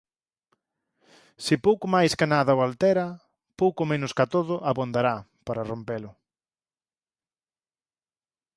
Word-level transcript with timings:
Se 1.45 1.53
«pouco 1.65 1.85
máis 1.95 2.11
ca 2.19 2.27
nada 2.35 2.57
o 2.57 2.63
altera, 2.67 3.05
pouco 3.61 3.81
menos 3.91 4.11
ca 4.17 4.25
todo 4.35 4.55
abondará» 4.71 5.15
para 5.45 5.67
rompelo. 5.71 6.11